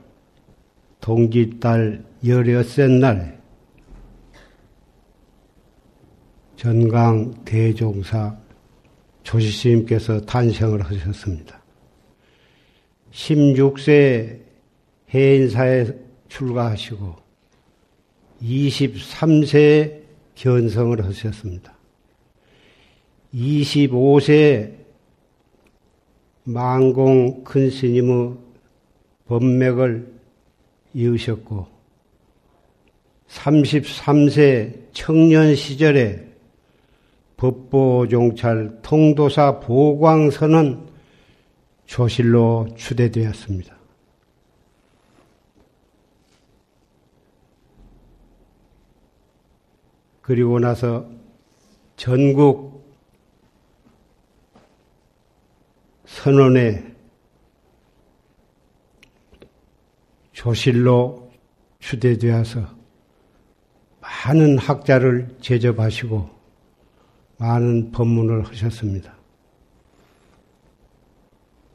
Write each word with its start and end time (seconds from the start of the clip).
동기달 1.02 2.04
열여섯 2.26 2.90
날 2.92 3.36
전강 6.56 7.44
대종사 7.44 8.38
조시스님께서 9.24 10.22
탄생을 10.22 10.82
하셨습니다. 10.82 11.62
16세 13.12 14.40
해인사에 15.14 15.88
출가하시고 16.28 17.16
23세 18.42 20.02
견성을 20.36 21.06
하셨습니다. 21.06 21.75
25세 23.36 24.74
망공 26.46 27.44
큰 27.44 27.70
스님의 27.70 28.38
법맥을 29.28 30.14
이으셨고 30.94 31.68
33세 33.28 34.94
청년 34.94 35.54
시절에 35.56 36.26
법보종찰 37.36 38.80
통도사 38.82 39.60
보광선은 39.60 40.88
조실로 41.86 42.70
추대되었습니다. 42.78 43.76
그리고 50.22 50.60
나서 50.60 51.08
전국 51.98 52.75
선언에 56.16 56.96
조실로 60.32 61.30
추대되어서 61.80 62.74
많은 64.00 64.58
학자를 64.58 65.36
제접하시고 65.42 66.30
많은 67.38 67.92
법문을 67.92 68.46
하셨습니다. 68.46 69.14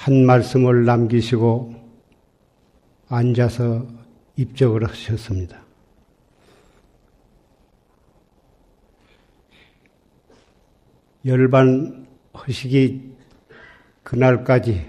한 0.08 0.26
말씀을 0.26 0.86
남기시고 0.86 1.74
앉아서 3.10 3.88
입적을 4.36 4.88
하셨습니다. 4.88 5.62
열반 11.26 12.08
허식이 12.34 13.16
그날까지 14.04 14.86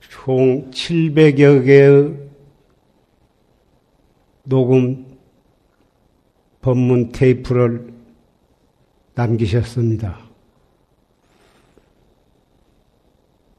총 0.00 0.70
700여 0.70 1.64
개의 1.64 2.30
녹음 4.44 5.18
법문 6.60 7.12
테이프를 7.12 7.92
남기셨습니다. 9.14 10.18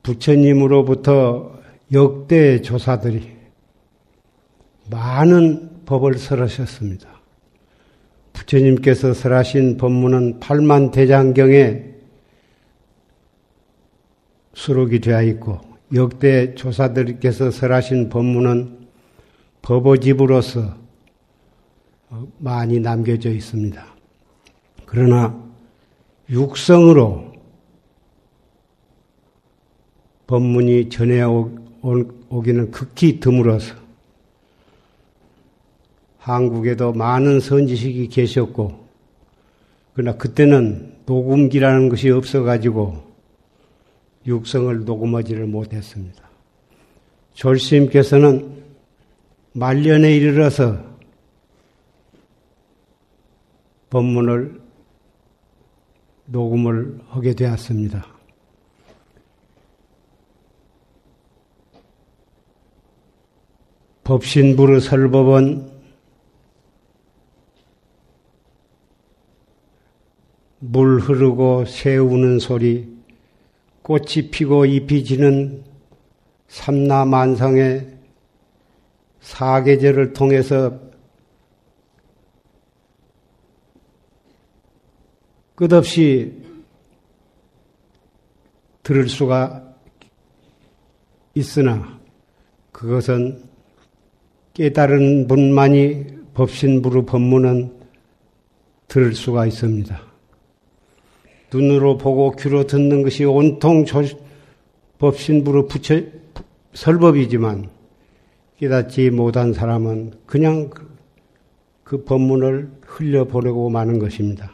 부처님으로부터 0.03 1.52
역대 1.93 2.61
조사들이 2.61 3.31
많은 4.89 5.85
법을 5.85 6.17
설하셨습니다. 6.17 7.07
부처님께서 8.33 9.13
설하신 9.13 9.77
법문은 9.77 10.39
8만 10.39 10.91
대장경에 10.91 11.93
수록이 14.55 14.99
되어 15.01 15.21
있고 15.23 15.61
역대 15.93 16.55
조사들께서 16.55 17.51
설하신 17.51 18.09
법문은 18.09 18.87
법어집으로서 19.61 20.75
많이 22.39 22.79
남겨져 22.79 23.29
있습니다. 23.29 23.85
그러나 24.85 25.39
육성으로 26.29 27.33
법문이 30.25 30.89
전해오 30.89 31.62
기는 32.43 32.71
극히 32.71 33.19
드물어서 33.19 33.75
한국에도 36.17 36.93
많은 36.93 37.41
선지식이 37.41 38.07
계셨고 38.07 38.87
그러나 39.93 40.17
그때는 40.17 40.95
녹음기라는 41.05 41.89
것이 41.89 42.09
없어가지고 42.09 43.03
육성을 44.25 44.85
녹음하지를 44.85 45.45
못했습니다. 45.45 46.23
졸스님께서는 47.33 48.63
말년에 49.51 50.15
이르러서 50.15 50.81
법문을 53.89 54.61
녹음을 56.25 56.99
하게 57.09 57.33
되었습니다. 57.33 58.12
법신부르 64.03 64.81
설법은 64.81 65.71
물 70.59 70.99
흐르고 70.99 71.65
새 71.65 71.97
우는 71.97 72.39
소리, 72.39 72.87
꽃이 73.81 74.29
피고 74.31 74.65
잎이 74.65 75.03
지는 75.03 75.63
삼라만상의 76.47 77.97
사계절을 79.21 80.13
통해서 80.13 80.79
끝없이 85.55 86.43
들을 88.83 89.07
수가 89.07 89.73
있으나 91.35 91.99
그것은 92.71 93.52
깨달은 94.53 95.27
분만이 95.27 96.05
법신부로 96.35 97.05
법문은 97.05 97.73
들을 98.87 99.15
수가 99.15 99.47
있습니다. 99.47 99.99
눈으로 101.51 101.97
보고 101.97 102.31
귀로 102.31 102.67
듣는 102.67 103.01
것이 103.01 103.25
온통 103.25 103.85
법신부로 104.99 105.67
붙여 105.67 106.01
설법이지만 106.73 107.69
깨닫지 108.57 109.09
못한 109.09 109.53
사람은 109.53 110.13
그냥 110.25 110.69
그, 110.69 110.87
그 111.83 112.03
법문을 112.03 112.69
흘려보내고 112.85 113.69
마는 113.69 113.97
것입니다. 113.97 114.51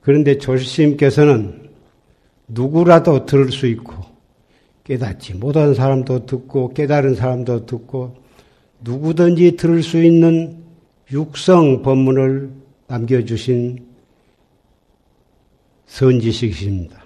그런데 0.00 0.38
조실스님께서는 0.38 1.68
누구라도 2.48 3.26
들을 3.26 3.52
수 3.52 3.66
있고 3.66 3.94
깨닫지 4.84 5.34
못한 5.34 5.74
사람도 5.74 6.26
듣고 6.26 6.72
깨달은 6.72 7.14
사람도 7.14 7.66
듣고 7.66 8.23
누구든지 8.84 9.56
들을 9.56 9.82
수 9.82 10.02
있는 10.02 10.62
육성 11.10 11.82
법문을 11.82 12.52
남겨주신 12.86 13.78
선지식이십니다. 15.86 17.02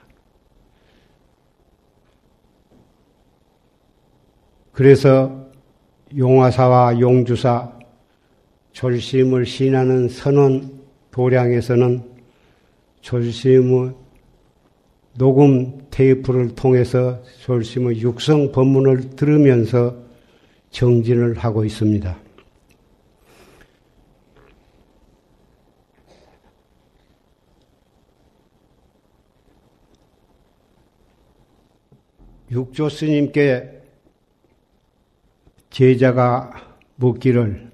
그래서 4.72 5.48
용화사와 6.16 7.00
용주사 7.00 7.78
졸심을 8.72 9.46
신하는 9.46 10.08
선원 10.08 10.80
도량에서는 11.10 12.02
졸심의 13.00 13.92
녹음 15.16 15.78
테이프를 15.90 16.54
통해서 16.54 17.22
졸심의 17.40 18.00
육성 18.00 18.52
법문을 18.52 19.10
들으면서 19.10 20.07
정진을 20.70 21.38
하고 21.38 21.64
있습니다. 21.64 22.18
육조 32.50 32.88
스님께 32.88 33.82
제자가 35.70 36.76
묻기를 36.96 37.70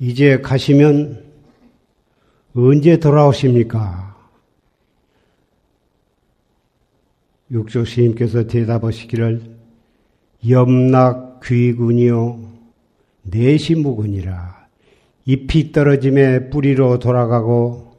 이제 0.00 0.40
가시면 0.40 1.30
언제 2.54 2.98
돌아오십니까? 2.98 4.16
육조 7.50 7.84
스님께서 7.84 8.46
대답하시기를 8.46 9.56
염락 10.48 11.29
귀군이요 11.42 12.50
내시무군이라 13.22 14.60
잎이 15.26 15.72
떨어짐에 15.72 16.50
뿌리로 16.50 16.98
돌아가고 16.98 17.90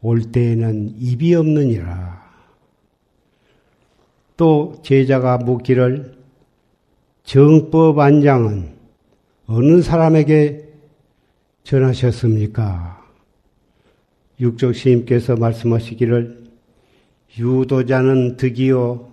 올 0.00 0.22
때에는 0.22 0.94
입이 0.98 1.34
없느니라. 1.34 2.24
또 4.36 4.80
제자가 4.82 5.38
묻기를 5.38 6.14
정법 7.24 7.98
안장은 7.98 8.76
어느 9.46 9.82
사람에게 9.82 10.68
전하셨습니까? 11.64 13.04
육적 14.38 14.74
시인께서 14.74 15.36
말씀하시기를 15.36 16.44
유도자는 17.38 18.36
득이요 18.36 19.10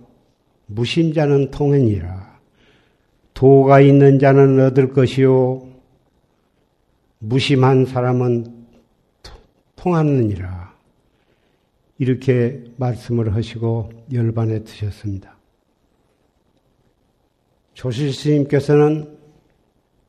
무심자는 0.66 1.50
통행이라 1.50 2.33
도가 3.34 3.80
있는 3.80 4.18
자는 4.18 4.60
얻을 4.60 4.92
것이요 4.92 5.66
무심한 7.18 7.84
사람은 7.84 8.66
통하느니라. 9.76 10.72
이렇게 11.98 12.64
말씀을 12.76 13.34
하시고 13.34 13.90
열반에 14.12 14.64
드셨습니다. 14.64 15.36
조실 17.74 18.12
스님께서는 18.12 19.16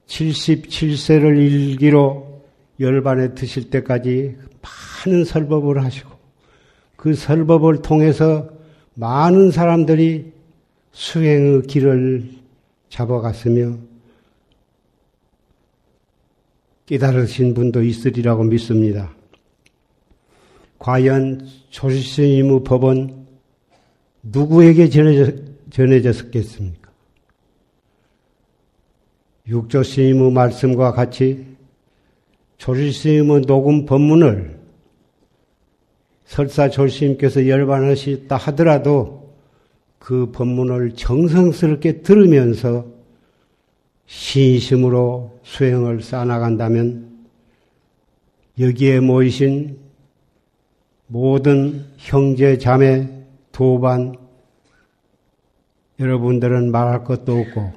77세를 0.08 1.38
일기로 1.38 2.44
열반에 2.80 3.34
드실 3.34 3.70
때까지 3.70 4.38
많은 5.06 5.26
설법을 5.26 5.84
하시고 5.84 6.10
그 6.96 7.14
설법을 7.14 7.82
통해서 7.82 8.50
많은 8.96 9.52
사람들이 9.52 10.32
수행의 10.92 11.64
길을 11.64 12.45
잡아갔으며 12.90 13.78
깨달으신 16.86 17.54
분도 17.54 17.82
있으리라고 17.82 18.44
믿습니다. 18.44 19.14
과연 20.78 21.48
조실스님의 21.70 22.64
법은 22.64 23.26
누구에게 24.24 24.90
전해졌, 24.90 25.36
전해졌겠습니까? 25.72 26.92
육조스님의 29.48 30.32
말씀과 30.32 30.92
같이 30.94 31.46
조실스님의 32.58 33.42
녹음 33.42 33.86
법문을 33.86 34.60
설사 36.26 36.70
조실스님께서 36.70 37.48
열반하셨다 37.48 38.36
하더라도 38.36 39.25
그 40.00 40.32
법문을 40.32 40.96
정성스럽게 40.96 42.02
들으면서 42.02 42.86
신심으로 44.06 45.40
수행을 45.44 46.02
쌓아나간다면 46.02 47.26
여기에 48.60 49.00
모이신 49.02 49.78
모든 51.08 51.86
형제, 51.98 52.58
자매, 52.58 53.08
도반, 53.52 54.16
여러분들은 56.00 56.72
말할 56.72 57.04
것도 57.04 57.40
없고, 57.40 57.74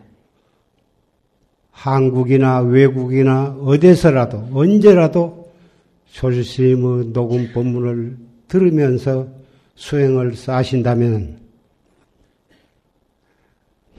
한국이나 1.70 2.60
외국이나 2.60 3.56
어디서라도, 3.60 4.48
언제라도 4.52 5.50
조실스님의 6.10 7.12
녹음 7.12 7.52
본문을 7.52 8.16
들으면서 8.48 9.28
수행을 9.74 10.34
쌓으신다면 10.34 11.47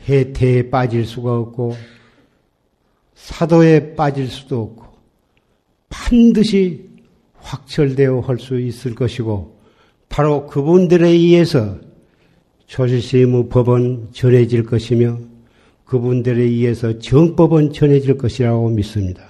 해태에 0.10 0.70
빠질 0.70 1.06
수가 1.06 1.38
없고, 1.38 1.76
사도에 3.16 3.96
빠질 3.96 4.28
수도 4.28 4.62
없고, 4.62 4.90
반드시 5.90 6.90
확철되어 7.42 8.20
할 8.22 8.38
수 8.38 8.60
있을 8.60 8.96
것이고 8.96 9.60
바로 10.08 10.48
그분들에 10.48 11.08
의해서 11.10 11.78
조실스님의 12.68 13.50
법은 13.50 14.10
전해질 14.12 14.64
것이며 14.64 15.20
그분들에 15.86 16.42
의해서 16.42 17.00
정법은 17.00 17.74
전해질 17.74 18.18
것이라고 18.18 18.70
믿습니다. 18.70 19.28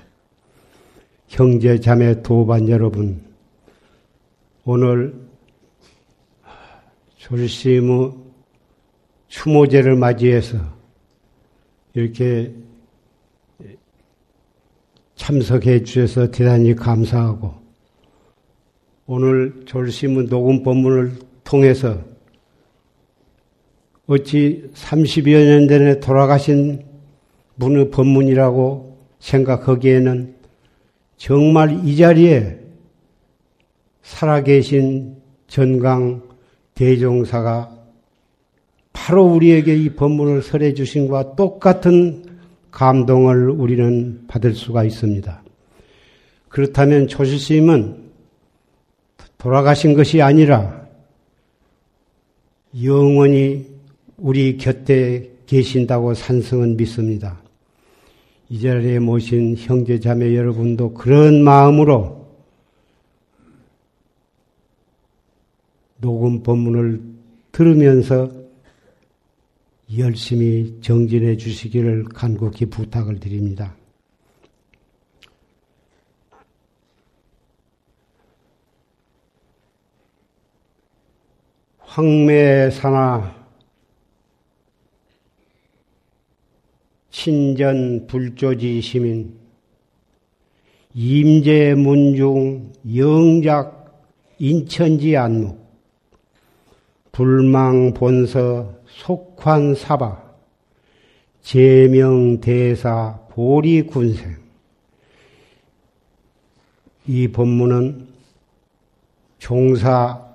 형제 1.30 1.80
자매 1.80 2.22
도반 2.22 2.68
여러분 2.68 3.22
오늘 4.66 5.14
조실스님의 7.18 8.12
추모제를 9.30 9.96
맞이해서 9.96 10.58
이렇게 11.94 12.54
참석해 15.16 15.84
주셔서 15.84 16.32
대단히 16.32 16.76
감사하고 16.76 17.54
오늘 19.06 19.64
졸심은 19.66 20.28
녹음 20.28 20.64
본문을 20.64 21.14
통해서 21.44 22.00
어찌 24.08 24.70
30여 24.74 25.46
년 25.46 25.68
전에 25.68 26.00
돌아가신 26.00 26.84
분의 27.60 27.92
법문이라고 27.92 28.98
생각하기에는 29.20 30.36
정말 31.18 31.86
이 31.86 31.98
자리에 31.98 32.60
살아계신 34.02 35.18
전강 35.48 36.24
대종사가 36.74 37.79
바로 39.00 39.24
우리에게 39.24 39.76
이 39.76 39.90
법문을 39.96 40.42
설해 40.42 40.74
주신 40.74 41.08
것과 41.08 41.36
똑같은 41.38 42.26
감동을 42.70 43.50
우리는 43.50 44.26
받을 44.28 44.54
수가 44.54 44.84
있습니다. 44.84 45.42
그렇다면 46.50 47.08
조실스님은 47.08 48.10
돌아가신 49.38 49.94
것이 49.94 50.22
아니라 50.22 50.86
영원히 52.84 53.68
우리 54.18 54.58
곁에 54.58 55.32
계신다고 55.46 56.14
산성은 56.14 56.76
믿습니다. 56.76 57.42
이 58.50 58.60
자리에 58.60 59.00
모신 59.00 59.56
형제 59.58 60.00
자매 60.00 60.36
여러분도 60.36 60.94
그런 60.94 61.42
마음으로 61.42 62.28
녹음 66.02 66.44
법문을 66.44 67.02
들으면서 67.54 68.39
열심히 69.98 70.80
정진해 70.82 71.38
주시기를 71.38 72.06
간곡히 72.06 72.68
부탁을 72.68 73.20
드립니다. 73.20 73.76
황매사나 81.80 83.36
신전 87.10 88.06
불조지 88.06 88.80
시민 88.82 89.38
임재문중 90.94 92.74
영작 92.96 94.06
인천지 94.38 95.18
안목 95.18 95.59
불망 97.20 97.94
본서 97.94 98.80
속환 98.86 99.76
사바 99.76 100.24
제명 101.42 102.40
대사 102.40 103.20
보리 103.30 103.82
군생 103.82 104.38
이 107.06 107.28
법문은 107.28 108.08
종사 109.38 110.30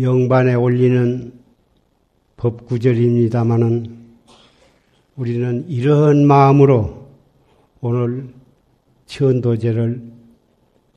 영반에 0.00 0.54
올리는 0.54 1.32
법구절입니다마는 2.36 3.96
우리는 5.14 5.68
이러한 5.68 6.26
마음으로 6.26 7.06
오늘 7.80 8.34
천도제를 9.06 10.02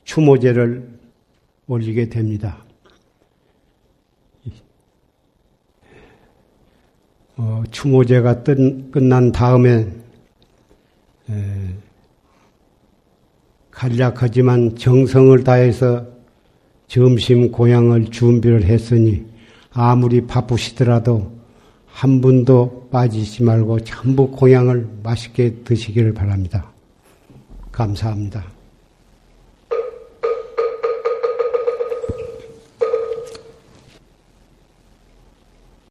추모제를 0.03 0.99
올리게 1.67 2.09
됩니다. 2.09 2.70
어, 7.43 7.63
추모제가 7.71 8.43
뜬, 8.43 8.91
끝난 8.91 9.31
다음에 9.31 9.87
에, 11.27 11.75
간략하지만 13.71 14.75
정성을 14.75 15.43
다해서 15.43 16.05
점심 16.85 17.51
고향을 17.51 18.11
준비를 18.11 18.65
했으니 18.65 19.25
아무리 19.71 20.27
바쁘시더라도 20.27 21.31
한 21.87 22.21
분도 22.21 22.87
빠지지 22.91 23.41
말고 23.41 23.79
전부 23.85 24.29
고향을 24.29 24.87
맛있게 25.01 25.63
드시기를 25.63 26.13
바랍니다. 26.13 26.71
감사합니다. 27.71 28.50